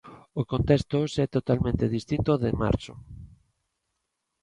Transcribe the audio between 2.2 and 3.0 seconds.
ao de marzo.